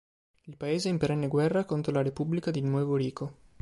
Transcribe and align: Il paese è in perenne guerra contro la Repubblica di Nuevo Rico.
Il 0.45 0.57
paese 0.57 0.89
è 0.89 0.91
in 0.91 0.97
perenne 0.97 1.27
guerra 1.27 1.63
contro 1.63 1.91
la 1.93 2.01
Repubblica 2.01 2.49
di 2.49 2.61
Nuevo 2.61 2.95
Rico. 2.95 3.35